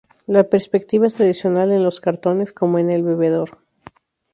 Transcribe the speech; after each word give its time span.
La 0.25 0.45
perspectiva 0.49 1.05
es 1.05 1.13
tradicional 1.13 1.71
en 1.71 1.83
los 1.83 2.01
cartones, 2.01 2.51
como 2.51 2.79
en 2.79 2.89
"El 2.89 3.03
bebedor". 3.03 3.59